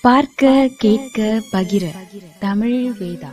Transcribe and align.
பார்க்க 0.00 0.68
கேட்க 0.78 1.42
பகிர. 1.52 1.82
தமிழ் 2.38 2.92
வேதா. 3.00 3.32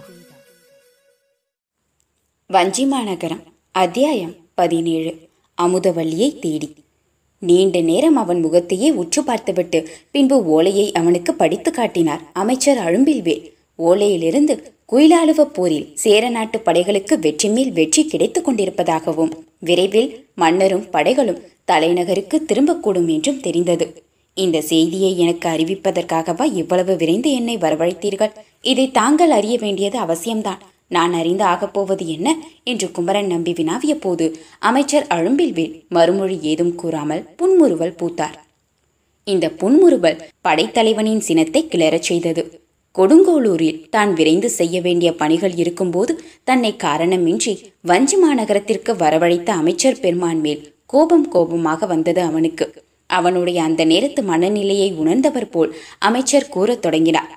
வஞ்சிமாநகரம் 2.53 3.44
அத்தியாயம் 3.71 4.35
பதினேழு. 4.53 5.17
அமுதவள்ளியை 5.62 6.39
தேடி. 6.39 6.75
நீண்ட 7.39 7.81
நேரம் 7.81 8.15
அவன் 8.15 8.40
முகத்தையே 8.40 8.91
உற்று 8.91 9.23
பார்த்துவிட்டு 9.23 9.90
பின்பு 10.12 10.46
ஓலையை 10.46 10.91
அவனுக்கு 10.91 11.33
படித்து 11.33 11.72
காட்டினார் 11.72 12.22
அமைச்சர் 12.33 12.77
அழும்பில்வேல். 12.77 13.51
ஓலையிலிருந்து 13.77 14.73
குயிலாளுவ 14.91 15.41
போரில் 15.41 15.91
சேர 15.95 16.30
நாட்டு 16.30 16.59
படைகளுக்கு 16.59 17.20
வெற்றி 17.20 17.50
மேல் 17.50 17.72
வெற்றி 17.72 18.08
கிடைத்துக் 18.08 18.50
கொண்டிருப்பதாகவும் 18.50 19.32
விரைவில் 19.59 20.27
மன்னரும் 20.36 20.90
படைகளும் 20.90 21.41
தலைநகருக்கு 21.66 22.45
திரும்பக்கூடும் 22.48 23.08
என்றும் 23.08 23.40
தெரிந்தது. 23.40 24.05
இந்த 24.38 24.62
செய்தியை 24.62 25.17
எனக்கு 25.17 25.49
அறிவிப்பதற்காகவா 25.49 26.45
இவ்வளவு 26.52 26.95
விரைந்து 26.95 27.31
என்னை 27.31 27.57
வரவழைத்தீர்கள்? 27.57 28.34
இதை 28.61 28.91
தாங்கள் 28.91 29.30
அறிய 29.30 29.58
வேண்டியது 29.58 29.99
அவசியம்தான். 29.99 30.63
நான் 30.88 31.13
அறிந்து 31.13 31.44
ஆகப்போவது 31.44 32.05
என்ன? 32.05 32.38
என்று 32.63 32.91
குமரன் 32.91 33.27
நம்பி 33.27 33.53
வினாவிய 33.53 33.95
போது 33.95 34.25
அமைச்சர் 34.59 35.08
அழும்பில்வேல் 35.09 35.85
மறுமொழி 35.89 36.39
ஏதும் 36.41 36.75
கூறாமல் 36.75 37.23
புன்முறுவல் 37.35 37.98
பூத்தார். 38.02 38.35
இந்த 39.23 39.49
புன்முறுவல் 39.52 40.21
படைத்தலைவனின் 40.41 41.20
சினத்தை 41.20 41.67
கிளறச் 41.67 42.02
செய்தது. 42.02 42.44
கொடுங்கோளூரில் 42.95 43.89
தான் 43.89 44.13
விரைந்து 44.13 44.49
செய்ய 44.49 44.81
வேண்டிய 44.81 45.09
பணிகள் 45.13 45.55
இருக்கும்போது 45.55 46.13
தன்னை 46.44 46.75
காரணமின்றி 46.83 47.53
வஞ்சி 47.81 48.17
மாநகரத்திற்கு 48.17 48.91
வரவழைத்த 48.95 49.49
அமைச்சர் 49.52 49.99
பெருமான் 49.99 50.41
மேல் 50.41 50.61
கோபம் 50.86 51.27
கோபமாக 51.30 51.86
வந்தது 51.86 52.22
அவனுக்கு. 52.22 52.66
அவனுடைய 53.09 53.64
அந்த 53.64 53.82
நேரத்து 53.86 54.23
மனநிலையை 54.23 54.94
உணர்ந்தவர் 54.94 55.50
போல் 55.50 55.76
அமைச்சர் 56.00 56.50
கூறத் 56.50 56.81
தொடங்கினார். 56.81 57.31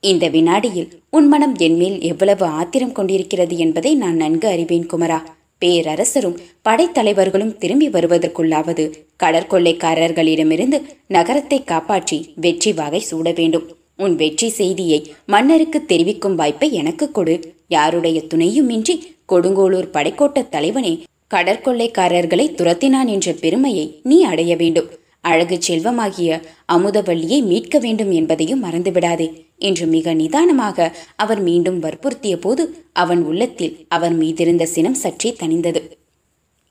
இந்த 0.00 0.28
வினாடியில் 0.28 0.90
உன் 1.10 1.28
மனம் 1.28 1.54
என்மேல் 1.56 2.00
எவ்வளவு 2.00 2.46
ஆத்திரம் 2.46 2.92
கொண்டிருக்கிறது 2.92 3.56
என்பதை 3.56 3.94
நான் 3.94 4.16
நன்கு 4.16 4.48
அறிவேன் 4.48 4.86
குமரா. 4.86 5.18
பேரரசரும் 5.58 6.36
படைத்தலைவர்களும் 6.68 7.56
திரும்பி 7.56 7.88
வருவதற்குள்ளாவது 7.88 8.84
கடற்கொள்ளைக்காரர்களிடமிருந்து 9.22 10.78
நகரத்தை 11.06 11.64
காப்பாற்றி 11.64 12.18
வெற்றி 12.34 12.72
வகை 12.72 13.00
சூட 13.00 13.32
வேண்டும். 13.32 13.66
உன் 13.96 14.14
வெற்றி 14.14 14.48
செய்தியை 14.48 15.00
மன்னருக்கு 15.26 15.78
தெரிவிக்கும் 15.84 16.34
வாய்ப்பை 16.34 16.72
எனக்கு 16.72 17.10
கொடு. 17.10 17.34
யாருடைய 17.68 18.18
துணையுமின்றி 18.34 18.94
கொடுங்கோளூர் 19.32 19.92
படைக்கோட்ட 19.92 20.48
தலைவனே 20.48 20.92
கடற்கொள்ளைக்காரர்களை 21.34 22.46
துரத்தினான் 22.60 23.06
என்ற 23.06 23.32
பெருமையை 23.32 24.00
நீ 24.02 24.22
அடைய 24.22 24.56
வேண்டும். 24.56 24.88
அழகு 25.20 25.58
செல்வமாகிய 25.58 26.40
அமுதவல்லியை 26.72 27.42
மீட்க 27.42 27.78
வேண்டும் 27.78 28.10
என்பதையும் 28.10 28.64
மறந்துவிடாதே 28.64 29.28
என்று 29.58 29.86
மிக 29.86 30.14
நிதானமாக 30.14 30.92
அவர் 31.16 31.40
மீண்டும் 31.40 31.78
வற்புறுத்திய 31.82 32.36
போது 32.36 32.64
அவன் 32.92 33.22
உள்ளத்தில் 33.22 33.86
அவர் 33.88 34.14
மீதிருந்த 34.18 34.62
சினம் 34.62 34.94
சற்றே 34.94 35.36
தணிந்தது. 35.40 35.80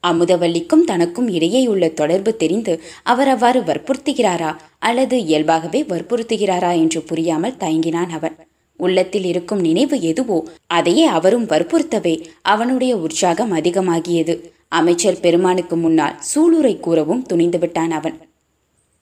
அமுதவல்லிக்கும் 0.04 0.84
தனக்கும் 0.84 1.28
இடையே 1.28 1.66
உள்ள 1.66 1.88
தொடர்பு 1.88 2.36
தெரிந்து 2.36 2.80
அவர் 3.02 3.28
அவ்வாறு 3.28 3.60
வற்புறுத்துகிறாரா 3.60 4.50
அல்லது 4.78 5.24
இயல்பாகவே 5.24 5.82
வற்புறுத்துகிறாரா 5.82 6.70
என்று 6.72 7.02
புரியாமல் 7.02 7.58
தயங்கினான் 7.60 8.10
அவன். 8.10 8.36
உள்ளத்தில் 8.80 9.24
இருக்கும் 9.24 9.60
நினைவு 9.60 10.00
எதுவோ 10.00 10.38
அதையே 10.66 11.04
அவரும் 11.04 11.46
வற்புறுத்தவே 11.46 12.14
அவனுடைய 12.42 12.96
உற்சாகம் 12.96 13.52
அதிகமாகியது. 13.52 14.36
அமைச்சர் 14.68 15.20
பெருமானுக்கு 15.20 15.76
முன்னால் 15.76 16.18
சூளுரை 16.30 16.80
கூறவும் 16.80 17.22
துணிந்து 17.22 17.58
விட்டான் 17.58 17.90
அவன். 17.90 18.16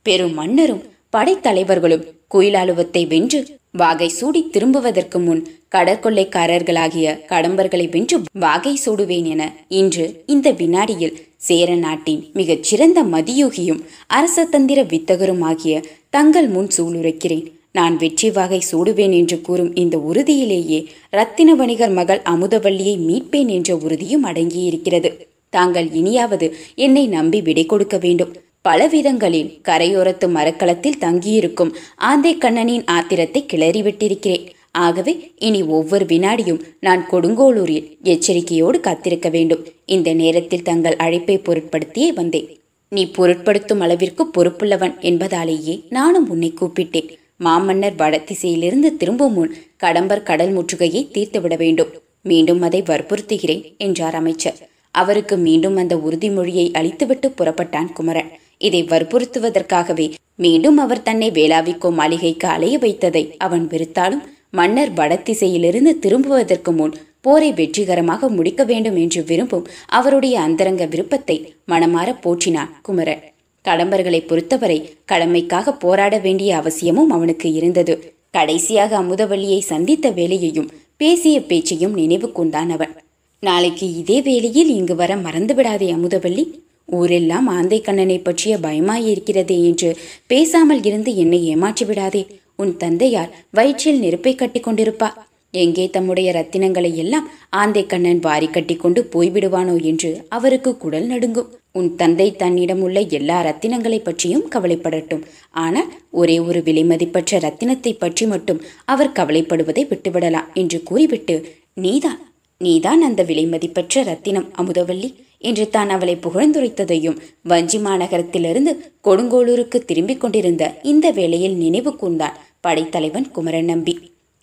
பெரும் 0.07 0.35
மன்னரும் 0.41 0.83
படைத்தலைவர்களும் 1.17 2.05
குயிலாலுவத்தை 2.35 3.03
வென்று 3.13 3.41
வாகை 3.81 4.09
சூடி 4.17 4.41
திரும்புவதற்கு 4.55 5.19
முன் 5.19 5.43
கடற்கொள்ளைக்காரர்களாகிய 5.75 7.07
கடம்பர்களை 7.31 7.87
வென்று 7.95 8.17
வாகை 8.45 8.73
சூடுவேன் 8.85 9.27
என 9.33 9.43
இன்று 9.81 10.05
இந்த 10.35 10.51
வினாடியில் 10.61 11.19
சேர 11.49 11.71
நாட்டின் 11.75 12.23
மிகச் 12.33 12.65
சிறந்த 12.69 12.99
மதியூகியும் 13.15 13.83
அரசதந்திர 14.19 14.83
வித்தகரும் 14.93 15.45
ஆகிய 15.51 15.75
தங்கள் 16.11 16.49
முன் 16.49 16.71
சூளுரைக்கிறேன். 16.77 17.45
நான் 17.73 17.97
வெற்றி 17.97 18.29
வாகை 18.31 18.61
சூடுவேன் 18.71 19.15
என்று 19.21 19.39
கூறும் 19.41 19.73
இந்த 19.83 19.97
உறுதியிலேயே 20.11 20.81
ரத்தின 21.11 21.55
வணிகர் 21.55 21.95
மகள் 21.99 22.23
அமுதவல்லியை 22.33 22.97
மீட்பேன் 23.09 23.53
என்ற 23.57 23.71
உறுதியும் 23.77 24.25
அடங்கியிருக்கிறது. 24.25 25.11
தாங்கள் 25.55 25.89
இனியாவது 26.01 26.47
என்னை 26.87 27.07
நம்பி 27.17 27.41
விடை 27.41 27.67
கொடுக்க 27.67 27.97
வேண்டும். 27.99 28.33
பலவிதங்களில் 28.67 29.51
கரையோரத்து 29.69 30.27
மரக்களத்தில் 30.37 31.01
தங்கியிருக்கும் 31.05 31.73
ஆந்தை 32.11 32.33
கண்ணனின் 32.39 32.85
ஆத்திரத்தை 32.97 33.41
கிளறிவிட்டிருக்கிறேன். 33.53 34.47
ஆகவே 34.85 35.13
இனி 35.47 35.61
ஒவ்வொரு 35.77 36.05
வினாடியும் 36.05 36.63
நான் 36.87 37.03
கொடுங்கோளூரில் 37.11 37.87
எச்சரிக்கையோடு 38.13 38.79
காத்திருக்க 38.87 39.29
வேண்டும். 39.29 39.63
இந்த 39.95 40.09
நேரத்தில் 40.13 40.67
தங்கள் 40.69 40.97
அழைப்பை 41.05 41.37
பொருட்படுத்தியே 41.39 42.09
வந்தேன். 42.21 42.49
நீ 42.93 43.03
பொருட்படுத்தும் 43.17 43.83
அளவிற்கு 43.85 44.25
பொறுப்புள்ளவன் 44.35 44.95
என்பதாலேயே 45.11 45.75
நானும் 45.97 46.29
உன்னை 46.31 46.51
கூப்பிட்டேன். 46.61 47.09
மாமன்னர் 47.47 47.97
வடதிசையிலிருந்து 47.99 48.91
திரும்பும் 49.01 49.33
முன் 49.33 49.55
கடம்பர் 49.85 50.27
கடல் 50.31 50.53
முற்றுகையை 50.57 51.03
தீர்த்துவிட 51.15 51.57
வேண்டும். 51.65 51.91
மீண்டும் 52.31 52.63
அதை 52.69 52.81
வற்புறுத்துகிறேன் 52.83 53.65
என்றார் 53.87 54.15
அமைச்சர். 54.15 54.61
அவருக்கு 54.95 55.37
மீண்டும் 55.37 55.77
அந்த 55.77 55.95
உறுதிமொழியை 56.07 56.67
அளித்துவிட்டு 56.73 57.29
புறப்பட்டான் 57.39 57.91
குமரன். 57.93 58.31
இதை 58.61 58.83
வற்புறுத்துவதற்காகவே 58.83 60.07
மீண்டும் 60.37 60.79
அவர் 60.79 61.03
தன்னை 61.03 61.31
வேளாவிக்கோ 61.31 61.91
மாளிகைக்கு 61.91 62.49
அலைய 62.49 62.79
வைத்ததை 62.79 63.23
அவன் 63.39 63.67
வெறுத்தாலும் 63.69 64.25
மன்னர் 64.51 64.93
வடதிசையிலிருந்து 64.93 65.93
திரும்புவதற்கு 65.99 66.73
முன் 66.73 66.95
போரை 67.21 67.53
வெற்றிகரமாக 67.53 68.29
முடிக்க 68.29 68.65
வேண்டும் 68.65 68.97
என்று 68.97 69.25
விரும்பும் 69.25 69.69
அவருடைய 69.87 70.41
அந்தரங்க 70.41 70.85
விருப்பத்தை 70.87 71.37
மனமாற 71.69 72.09
போற்றினான் 72.25 72.71
குமரன். 72.83 73.23
கடம்பர்களை 73.65 74.21
பொறுத்தவரை 74.27 74.77
கடமைக்காக 75.13 75.73
போராட 75.79 76.19
வேண்டிய 76.19 76.57
அவசியமும் 76.57 77.11
அவனுக்கு 77.11 77.53
இருந்தது. 77.53 77.95
கடைசியாக 78.31 79.03
அமுதவல்லியை 79.03 79.59
சந்தித்த 79.59 80.11
வேலையையும் 80.11 80.71
பேசிய 80.97 81.37
பேச்சையும் 81.41 81.95
நினைவு 81.95 82.33
கொண்டான் 82.33 82.71
அவன். 82.71 82.95
நாளைக்கு 83.43 83.87
இதே 83.97 84.23
வேளையில் 84.23 84.71
இங்கு 84.77 84.95
வர 84.95 85.17
மறந்துவிடாதே 85.17 85.89
அமுதவல்லி. 85.95 86.45
ஊரெல்லாம் 86.89 87.47
ஆந்தை 87.49 87.81
கண்ணனை 87.81 88.19
பற்றிய 88.19 88.59
பயமாயிருக்கிறதே 88.59 89.57
என்று 89.65 89.97
பேசாமல் 90.27 90.83
இருந்து 90.83 91.17
என்னை 91.17 91.41
ஏமாற்றி 91.47 91.85
விடாதே. 91.85 92.23
உன் 92.57 92.77
தந்தையார் 92.77 93.33
வயிற்றில் 93.51 93.99
நெருப்பை 93.99 94.35
கட்டி 94.35 94.61
கொண்டிருப்பா. 94.61 95.09
எங்கே 95.55 95.85
தம்முடைய 95.91 96.29
ரத்தினங்களை 96.33 96.95
எல்லாம் 96.95 97.27
ஆந்தை 97.51 97.83
கண்ணன் 97.87 98.21
வாரி 98.21 98.49
கட்டி 98.49 98.75
கொண்டு 98.77 99.01
போய்விடுவானோ 99.13 99.77
என்று 99.83 100.11
அவருக்கு 100.29 100.71
குடல் 100.77 101.07
நடுங்கும். 101.07 101.53
உன் 101.73 101.91
தந்தை 101.97 102.27
தன்னிடம் 102.37 102.83
உள்ள 102.83 103.01
எல்லா 103.19 103.39
ரத்தினங்களை 103.43 103.99
பற்றியும் 104.03 104.47
கவலைப்படட்டும். 104.55 105.23
ஆனால் 105.51 105.91
ஒரே 106.11 106.39
ஒரு 106.39 106.61
விலைமதிப்பற்ற 106.61 107.41
ரத்தினத்தை 107.41 107.93
பற்றி 107.99 108.27
மட்டும் 108.27 108.63
அவர் 108.85 109.13
கவலைப்படுவதை 109.13 109.85
விட்டுவிடலாம் 109.89 110.51
என்று 110.55 110.83
கூறிவிட்டு 110.83 111.37
நீதான் 111.75 112.21
நீதான் 112.61 113.03
அந்த 113.03 113.23
விலைமதிப்பற்ற 113.23 114.05
ரத்தினம் 114.05 114.51
அமுதவல்லி. 114.57 115.11
என்று 115.39 115.71
தான் 115.71 115.91
அவளை 115.91 116.17
புகழ்ந்துரைத்ததையும் 116.17 117.17
வஞ்சி 117.43 117.79
மாநகரத்திலிருந்து 117.79 118.77
கொடுங்கோளூருக்கு 119.05 119.79
திரும்பிக் 119.85 120.21
கொண்டிருந்த 120.21 120.79
இந்த 120.83 121.11
வேளையில் 121.11 121.57
நினைவு 121.57 121.91
கூர்ந்தான் 121.91 122.37
படைத்தலைவன் 122.61 123.31
குமரன் 123.31 123.65
நம்பி. 123.65 123.99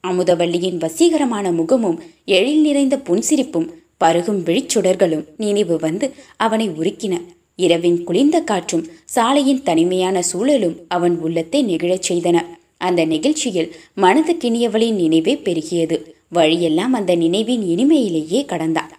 அமுதவல்லியின் 0.08 0.78
வசீகரமான 0.78 1.52
முகமும் 1.52 2.02
எழில் 2.26 2.62
நிறைந்த 2.62 2.98
புன்சிரிப்பும் 2.98 3.70
பருகும் 4.04 4.44
விழிச்சுடர்களும் 4.44 5.26
நினைவு 5.38 5.78
வந்து 5.80 6.14
அவனை 6.38 6.70
உருக்கின. 6.70 7.22
இரவின் 7.56 8.04
குளிர்ந்த 8.04 8.42
காற்றும் 8.42 8.88
சாலையின் 9.06 9.64
தனிமையான 9.64 10.22
சூழலும் 10.22 10.76
அவன் 10.88 11.20
உள்ளத்தை 11.20 11.66
நெகிழச் 11.66 12.08
செய்தன. 12.10 12.42
அந்த 12.78 13.06
நிகழ்ச்சியில் 13.06 13.76
மனது 13.94 14.34
கிணியவளின் 14.34 14.94
நினைவே 14.94 15.36
பெருகியது. 15.36 16.04
வழியெல்லாம் 16.30 16.94
அந்த 16.94 17.16
நினைவின் 17.16 17.62
இனிமையிலேயே 17.62 18.46
கடந்தான். 18.46 18.92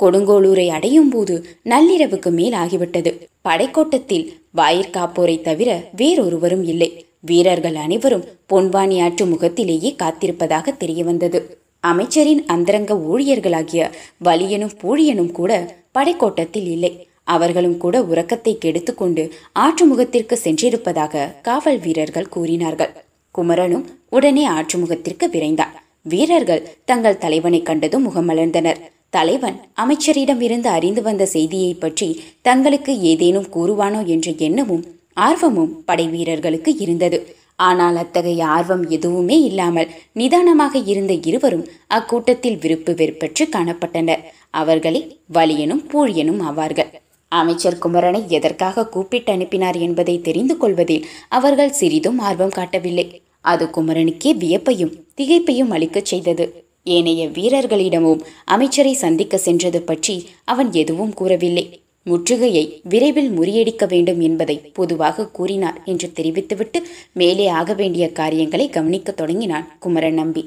கொடுங்கோளூரை 0.00 0.66
அடையும் 0.68 1.10
போது 1.10 1.34
நள்ளிரவுக்கு 1.64 2.30
மேல் 2.30 2.56
ஆகிவிட்டது 2.62 3.10
படைக்கோட்டத்தில் 3.48 4.26
வாயிற்காப்போரை 4.56 5.36
தவிர 5.40 5.70
வேறொருவரும் 5.96 6.64
இல்லை. 6.72 6.90
வீரர்கள் 7.20 7.76
அனைவரும் 7.84 8.24
பொன்வானி 8.52 8.96
ஆற்று 9.02 9.24
முகத்திலேயே 9.26 9.90
காத்திருப்பதாக 10.02 10.74
தெரியவந்தது. 10.82 11.38
அமைச்சரின் 11.80 12.42
அந்தரங்க 12.46 12.94
ஊழியர்களாகிய 13.12 13.82
வலியனும் 14.24 14.76
பூழியனும் 14.82 15.32
கூட 15.32 15.52
படைக்கோட்டத்தில் 15.92 16.68
இல்லை. 16.74 16.92
அவர்களும் 17.34 17.76
கூட 17.76 17.96
உறக்கத்தை 18.02 18.52
கெடுத்துக்கொண்டு 18.58 19.22
ஆற்றுமுகத்திற்கு 19.58 20.36
சென்றிருப்பதாக 20.44 21.30
காவல் 21.42 21.78
வீரர்கள் 21.78 22.28
கூறினார்கள். 22.28 22.92
குமரனும் 23.34 23.86
உடனே 24.08 24.44
ஆற்றுமுகத்திற்கு 24.48 25.26
விரைந்தார் 25.34 25.76
வீரர்கள் 26.02 26.66
தங்கள் 26.84 27.18
தலைவனை 27.18 27.62
கண்டதும் 27.62 28.04
முகமலர்ந்தனர். 28.08 28.80
தலைவன் 29.16 29.56
அமைச்சரிடம் 29.82 30.42
இருந்து 30.46 30.68
அறிந்து 30.76 31.02
வந்த 31.06 31.24
செய்தியை 31.34 31.72
பற்றி 31.74 32.08
தங்களுக்கு 32.48 32.92
ஏதேனும் 33.10 33.48
கூறுவானோ 33.56 34.00
என்ற 34.14 34.28
எண்ணமும் 34.46 34.84
ஆர்வமும் 35.26 35.72
படை 35.88 36.06
வீரர்களுக்கு 36.14 36.72
இருந்தது. 36.84 37.18
ஆனால் 37.68 37.96
அத்தகைய 38.02 38.42
ஆர்வம் 38.54 38.84
எதுவுமே 38.96 39.36
இல்லாமல் 39.48 39.92
நிதானமாக 40.20 40.80
இருந்த 40.92 41.12
இருவரும் 41.28 41.66
அக்கூட்டத்தில் 41.96 42.58
விருப்பு 42.62 42.92
வெறுப்பற்று 43.00 43.44
காணப்பட்டனர். 43.54 44.24
அவர்களே 44.60 45.02
வலியனும் 45.36 45.84
பூழியனும் 45.92 46.40
ஆவார்கள். 46.48 46.90
அமைச்சர் 47.32 47.80
குமரனை 47.84 48.20
எதற்காக 48.36 48.86
கூப்பிட்டு 48.94 49.30
அனுப்பினார் 49.32 49.78
என்பதை 49.86 50.16
தெரிந்து 50.26 50.56
கொள்வதில் 50.56 51.06
அவர்கள் 51.38 51.76
சிறிதும் 51.80 52.18
ஆர்வம் 52.28 52.56
காட்டவில்லை. 52.58 53.06
அது 53.52 53.64
குமரனுக்கே 53.76 54.30
வியப்பையும் 54.42 54.94
திகைப்பையும் 55.18 55.72
அளிக்கச் 55.76 56.10
செய்தது. 56.12 56.44
ஏனைய 56.86 57.26
வீரர்களிடமும் 57.26 58.20
அமைச்சரை 58.44 58.92
சந்திக்க 58.92 59.36
சென்றது 59.36 59.82
பற்றி 59.82 60.28
அவன் 60.44 60.72
எதுவும் 60.72 61.14
கூறவில்லை. 61.14 61.82
முற்றுகையை 62.06 62.80
விரைவில் 62.82 63.30
முறியடிக்க 63.38 63.88
வேண்டும் 63.88 64.20
என்பதை 64.20 64.56
பொதுவாக 64.72 65.28
கூறினார் 65.28 65.82
என்று 65.84 66.12
தெரிவித்துவிட்டு 66.12 66.82
மேலே 67.12 67.46
ஆக 67.46 67.72
வேண்டிய 67.72 68.12
காரியங்களை 68.12 68.68
கவனிக்க 68.68 69.12
தொடங்கினான் 69.12 69.76
குமரன் 69.78 70.14
நம்பி. 70.14 70.46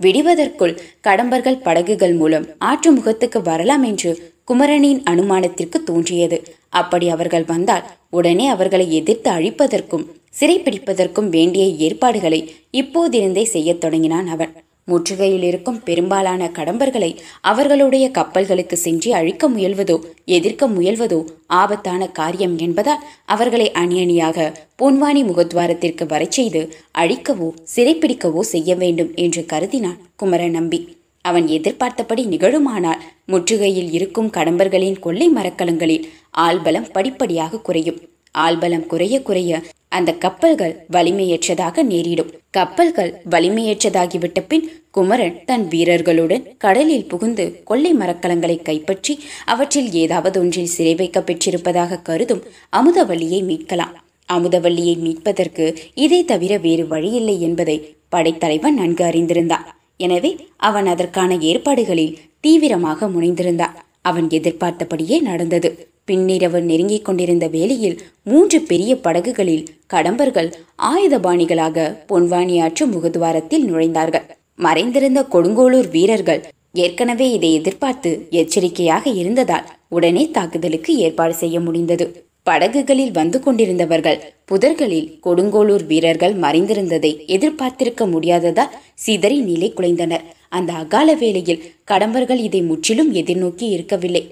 விடிவதற்குள் 0.00 0.74
கடம்பர்கள் 1.02 1.62
படகுகள் 1.62 2.14
மூலம் 2.14 2.46
ஆற்று 2.58 2.92
முகத்துக்கு 2.92 3.42
வரலாம் 3.42 3.82
என்று 3.82 4.32
குமரனின் 4.44 5.02
அனுமானத்திற்கு 5.02 5.78
தோன்றியது. 5.84 6.38
அப்படி 6.68 7.08
அவர்கள் 7.08 7.44
வந்தால் 7.44 7.86
உடனே 8.10 8.48
அவர்களை 8.48 8.94
எதிர்த்து 8.94 9.30
அழிப்பதற்கும் 9.30 10.06
சிறைப்பிடிப்பதற்கும் 10.40 11.28
வேண்டிய 11.28 11.64
ஏற்பாடுகளை 11.64 12.40
இப்போதிருந்தே 12.72 13.42
செய்யத் 13.42 13.80
தொடங்கினான் 13.80 14.26
அவன். 14.26 14.52
முற்றுகையில் 14.88 15.42
இருக்கும் 15.42 15.82
பெரும்பாலான 15.82 16.50
கடம்பர்களை 16.54 17.10
அவர்களுடைய 17.40 18.10
கப்பல்களுக்கு 18.10 18.76
சென்று 18.76 19.14
அழிக்க 19.14 19.48
முயல்வதோ 19.48 19.96
எதிர்க்க 20.24 20.68
முயல்வதோ 20.68 21.20
ஆபத்தான 21.46 22.08
காரியம் 22.10 22.58
என்பதால் 22.58 23.04
அவர்களை 23.26 23.72
அணி 23.72 24.00
அணியாக 24.00 24.52
பொன்வானி 24.82 25.24
முகத்வாரத்திற்கு 25.24 26.06
வரச் 26.06 26.32
செய்து 26.32 26.62
அழிக்கவோ 26.98 27.50
சிறைப்பிடிக்கவோ 27.76 28.40
செய்ய 28.40 28.74
வேண்டும் 28.74 29.14
என்று 29.14 29.44
கருதினான் 29.52 30.00
குமர 30.16 30.48
நம்பி 30.48 30.80
அவன் 31.24 31.46
எதிர்பார்த்தபடி 31.48 32.22
நிகழுமானால் 32.26 33.02
முற்றுகையில் 33.26 33.90
இருக்கும் 33.90 34.30
கடம்பர்களின் 34.30 35.00
கொள்ளை 35.00 35.28
மரக்கலங்களில் 35.28 36.06
ஆள்பலம் 36.38 36.90
படிப்படியாக 36.92 37.60
குறையும். 37.60 37.98
ஆள்பலம் 38.34 38.86
குறைய 38.86 39.22
குறைய 39.22 39.60
அந்த 39.88 40.10
கப்பல்கள் 40.14 40.74
வலிமையற்றதாக 40.92 41.82
நேரிடும். 41.82 42.30
கப்பல்கள் 42.50 43.12
வலிமையற்றதாகிவிட்ட 43.30 44.38
பின் 44.48 44.66
குமரன் 44.90 45.38
தன் 45.44 45.64
வீரர்களுடன் 45.68 46.44
கடலில் 46.58 47.06
புகுந்து 47.06 47.62
கொள்ளை 47.64 47.94
மரக்கலங்களை 47.94 48.62
கைப்பற்றி 48.62 49.14
அவற்றில் 49.44 49.90
ஏதாவது 49.92 50.40
ஒன்றில் 50.40 50.74
சிறை 50.76 50.94
வைக்க 50.94 51.20
பெற்றிருப்பதாக 51.20 52.02
கருதும் 52.02 52.44
அமுதவல்லியை 52.72 53.40
மீட்கலாம். 53.50 53.94
அமுதவல்லியை 54.32 54.94
மீட்பதற்கு 54.98 55.66
இதை 55.94 56.24
தவிர 56.24 56.58
வேறு 56.58 56.86
வழியில்லை 56.86 57.40
என்பதை 57.40 57.76
படைத்தலைவன் 58.08 58.74
நன்கு 58.74 59.04
அறிந்திருந்தான். 59.04 59.66
எனவே 59.96 60.36
அவன் 60.56 60.86
அதற்கான 60.86 61.36
ஏற்பாடுகளில் 61.50 62.18
தீவிரமாக 62.40 63.08
முனைந்திருந்தான். 63.08 63.76
அவன் 64.02 64.28
எதிர்பார்த்தபடியே 64.30 65.20
நடந்தது. 65.20 65.70
பின்னிரவு 66.08 66.60
நெருங்கிக் 66.60 67.04
கொண்டிருந்த 67.04 67.46
வேளையில் 67.48 67.96
மூன்று 68.22 68.60
பெரிய 68.70 68.92
படகுகளில் 68.96 69.66
கடம்பர்கள் 69.94 70.50
ஆயுதபாணிகளாக 70.90 71.86
பொன்வாணி 72.10 72.56
ஆற்று 72.66 72.86
முகதுவாரத்தில் 72.86 73.66
நுழைந்தார்கள். 73.72 74.26
மறைந்திருந்த 74.54 75.20
கொடுங்கோளூர் 75.32 75.90
வீரர்கள் 75.90 76.40
ஏற்கனவே 76.84 77.26
இதை 77.30 77.50
எதிர்பார்த்து 77.54 78.10
எச்சரிக்கையாக 78.30 79.10
இருந்ததால் 79.10 79.68
உடனே 79.88 80.24
தாக்குதலுக்கு 80.30 80.92
ஏற்பாடு 80.96 81.34
செய்ய 81.34 81.60
முடிந்தது. 81.60 82.06
படகுகளில் 82.42 83.12
வந்து 83.12 83.38
கொண்டிருந்தவர்கள் 83.44 84.18
புதர்களில் 84.44 85.08
கொடுங்கோளூர் 85.26 85.84
வீரர்கள் 85.86 86.34
மறைந்திருந்ததை 86.44 87.12
எதிர்பார்த்திருக்க 87.26 88.06
முடியாததால் 88.06 88.74
சிதறி 89.04 89.38
நிலை 89.40 89.68
குலைந்தனர். 89.76 90.26
அந்த 90.48 90.72
அகால 90.72 91.14
வேளையில் 91.14 91.64
கடம்பர்கள் 91.90 92.42
இதை 92.48 92.60
முற்றிலும் 92.62 93.10
எதிர்நோக்கி 93.14 93.66
இருக்கவில்லை. 93.76 94.22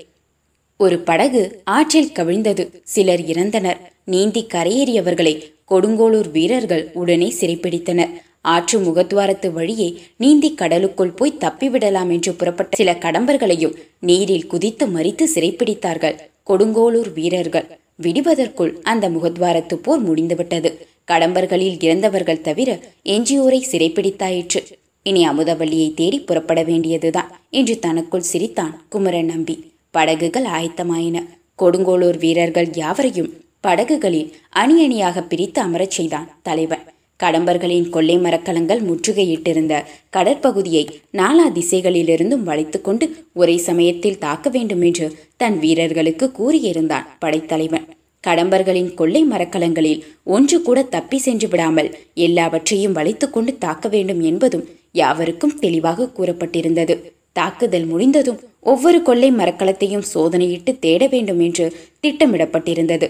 ஒரு 0.79 0.99
படகு 0.99 1.61
ஆற்றில் 1.65 2.13
கவிழ்ந்தது. 2.15 2.81
சிலர் 2.83 3.21
இறந்தனர். 3.21 3.77
நீந்தி 4.05 4.47
கரையேறியவர்களை 4.55 5.43
கொடுங்கோளூர் 5.71 6.31
வீரர்கள் 6.31 6.91
உடனே 6.95 7.35
சிறைப்பிடித்தனர். 7.41 8.11
ஆற்று 8.41 8.81
முகத்வாரத்து 8.81 9.53
வழியே 9.53 9.99
நீந்தி 10.17 10.55
கடலுக்குள் 10.55 11.17
போய் 11.17 11.39
தப்பிவிடலாம் 11.41 12.11
என்று 12.13 12.35
புறப்பட்ட 12.35 12.77
சில 12.77 12.93
கடம்பர்களையும் 12.93 13.75
நீரில் 14.01 14.47
குதித்து 14.47 14.87
மறித்து 14.87 15.25
சிறைப்பிடித்தார்கள். 15.35 16.19
கொடுங்கோளூர் 16.47 17.13
வீரர்கள். 17.13 17.79
விடுவதற்குள் 18.03 18.77
அந்த 18.83 19.11
முகத்வாரத்து 19.11 19.75
போர் 19.75 19.99
முடிந்துவிட்டது. 19.99 20.87
கடம்பர்களில் 21.11 21.83
இறந்தவர்கள் 21.83 22.41
தவிர 22.41 22.79
எஞ்சியோரை 23.05 23.63
சிறைப்பிடித்தாயிற்று. 23.73 24.63
இனி 25.03 25.29
அமுதவல்லியை 25.29 25.95
தேடி 25.95 26.21
புறப்பட 26.21 26.63
வேண்டியதுதான். 26.63 27.41
என்று 27.51 27.79
தனக்குள் 27.79 28.21
சிரித்தான் 28.21 28.85
குமரன் 28.89 29.25
நம்பி. 29.25 29.75
படகுகள் 29.97 30.49
ஆயத்தமாயின. 30.59 31.17
கொடுங்கோளூர் 31.63 32.19
வீரர்கள் 32.25 32.69
யாவரையும் 32.83 33.33
படகுகளில் 33.67 34.29
அணி 34.63 34.77
அணியாக 34.85 35.23
பிரித்து 35.31 35.61
அமரச் 35.63 35.97
செய்தான் 35.97 36.29
தலைவன். 36.43 36.85
கடம்பர்களின் 37.21 37.87
கொள்ளை 37.95 38.17
மரக்கலங்கள் 38.19 38.81
முற்றுகையிட்டிருந்த 38.89 39.75
கடற்பகுதியை 40.17 40.83
நாலா 41.21 41.47
திசைகளிலிருந்தும் 41.59 42.47
வளைத்துக்கொண்டு 42.49 43.07
ஒரே 43.35 43.57
சமயத்தில் 43.69 44.19
தாக்க 44.19 44.49
வேண்டும் 44.57 44.83
என்று 44.89 45.07
தன் 45.37 45.57
வீரர்களுக்கு 45.59 46.27
கூறியிருந்தான் 46.39 47.09
படைத்தலைவன். 47.19 47.87
கடம்பர்களின் 48.25 48.91
கொள்ளை 48.95 49.23
மரக்கலங்களில் 49.25 50.03
ஒன்று 50.35 50.59
கூட 50.63 50.79
தப்பி 50.95 51.19
சென்று 51.27 51.49
விடாமல் 51.49 51.91
எல்லாவற்றையும் 52.27 52.97
வளைத்துக்கொண்டு 52.97 53.53
தாக்க 53.59 53.89
வேண்டும் 53.89 54.23
என்பதும் 54.31 54.65
யாவருக்கும் 54.93 55.59
தெளிவாக 55.65 56.11
கூறப்பட்டிருந்தது. 56.19 56.97
தாக்குதல் 57.33 57.87
முடிந்ததும் 57.87 58.39
ஒவ்வொரு 58.71 58.99
கொள்ளை 59.03 59.29
மரக்கலத்தையும் 59.33 60.09
சோதனையிட்டு 60.15 60.73
தேட 60.79 61.03
வேண்டும் 61.07 61.41
என்று 61.41 61.67
திட்டமிடப்பட்டிருந்தது. 62.03 63.09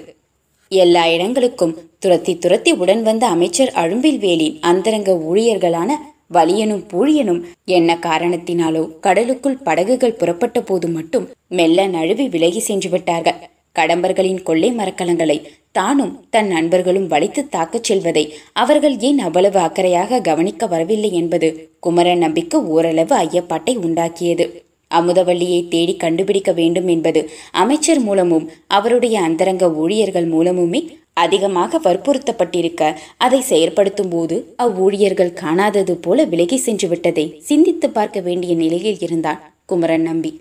எல்லா 0.73 1.03
இடங்களுக்கும் 1.09 1.75
துரத்தி 1.99 2.33
துரத்தி 2.39 2.73
உடன் 2.83 3.03
வந்த 3.03 3.25
அமைச்சர் 3.27 3.73
அழும்பில்வேலின் 3.75 4.57
அந்தரங்க 4.61 5.13
ஊழியர்களான 5.31 5.91
வலியனும் 6.35 6.85
பூழியனும் 6.93 7.41
என்ன 7.65 7.99
காரணத்தினாலோ 8.07 8.83
கடலுக்குள் 9.01 9.63
படகுகள் 9.67 10.19
புறப்பட்ட 10.21 10.61
போது 10.61 10.89
மட்டும் 10.89 11.27
மெல்ல 11.49 11.87
நழுவி 11.87 12.27
விலகி 12.29 12.63
சென்று 12.69 12.89
விட்டார்கள். 12.91 13.39
கடம்பர்களின் 13.79 14.43
கொள்ளை 14.43 14.71
மரக்கலங்களை 14.73 15.39
தானும் 15.73 16.13
தன் 16.31 16.47
நண்பர்களும் 16.47 17.09
வலித்து 17.11 17.43
தாக்கச் 17.49 17.89
செல்வதை 17.89 18.25
அவர்கள் 18.63 18.97
ஏன் 19.09 19.19
அவ்வளவு 19.19 19.59
அக்கறையாக 19.61 20.21
கவனிக்க 20.21 20.67
வரவில்லை 20.67 21.11
என்பது 21.13 21.49
குமரன் 21.81 22.19
நம்பிக்கு 22.19 22.59
ஓரளவு 22.69 23.15
ஐயப்பாட்டை 23.17 23.75
உண்டாக்கியது. 23.87 24.47
அமுதவல்லியை 24.91 25.61
தேடி 25.69 25.95
கண்டுபிடிக்க 25.97 26.51
வேண்டும் 26.53 26.87
என்பது 26.87 27.21
அமைச்சர் 27.63 28.01
மூலமும் 28.01 28.47
அவருடைய 28.67 29.17
அந்தரங்க 29.21 29.67
ஊழியர்கள் 29.83 30.29
மூலமுமே 30.35 30.81
அதிகமாக 31.15 31.79
வற்புறுத்தப்பட்டிருக்க 31.79 32.83
அதை 33.17 33.41
செயற்படுத்தும் 33.51 34.11
போது 34.11 34.37
அவ்வூழியர்கள் 34.57 35.37
காணாதது 35.43 35.95
போல 36.01 36.25
விலகி 36.25 36.57
சென்று 36.57 36.89
விட்டதை 36.89 37.25
சிந்தித்து 37.39 37.89
பார்க்க 37.91 38.21
வேண்டிய 38.21 38.55
நிலையில் 38.55 38.99
இருந்தான் 38.99 39.41
குமரன் 39.67 40.03
நம்பி. 40.03 40.33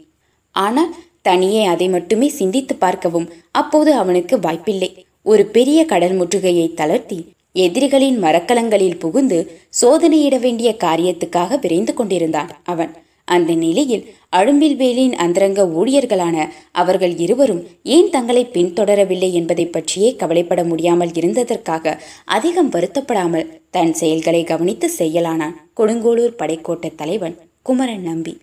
ஆனால் 0.55 0.91
தனியே 1.21 1.63
அதை 1.65 1.87
மட்டுமே 1.87 2.27
சிந்தித்து 2.29 2.75
பார்க்கவும் 2.75 3.29
அப்போது 3.51 3.93
அவனுக்கு 3.93 4.37
வாய்ப்பில்லை. 4.39 4.89
ஒரு 5.25 5.45
பெரிய 5.45 5.79
கடல் 5.85 6.17
முற்றுகையை 6.19 6.67
தளர்த்தி 6.73 7.19
எதிரிகளின் 7.55 8.17
மரக்கலங்களில் 8.19 8.97
புகுந்து 8.97 9.39
சோதனையிட 9.81 10.35
வேண்டிய 10.39 10.69
காரியத்துக்காக 10.83 11.59
விரைந்து 11.59 11.93
கொண்டிருந்தான் 11.93 12.51
அவன். 12.63 12.91
அந்த 13.27 13.51
நிலையில் 13.55 14.03
அழும்பில்வேலின் 14.35 15.13
அந்தரங்க 15.13 15.63
ஊழியர்களான 15.63 16.49
அவர்கள் 16.71 17.17
இருவரும் 17.17 17.67
ஏன் 17.83 18.09
தங்களை 18.09 18.45
பின்தொடரவில்லை 18.45 19.31
என்பதை 19.31 19.65
பற்றியே 19.65 20.15
கவலைப்பட 20.15 20.63
முடியாமல் 20.63 21.09
இருந்ததற்காக 21.09 21.99
அதிகம் 22.25 22.71
வருத்தப்படாமல் 22.71 23.49
தன் 23.69 23.93
செயல்களை 23.93 24.43
கவனித்து 24.43 24.89
செய்யலானான் 24.97 25.55
கொடுங்கோளூர் 25.77 26.37
படைக்கோட்ட 26.37 26.95
தலைவன் 26.95 27.37
குமரன் 27.61 28.01
நம்பி. 28.01 28.37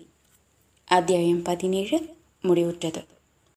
அத்தியாயம் 0.84 1.42
பதினேழு. 1.42 1.99
முடிவுற்றது. 2.42 3.00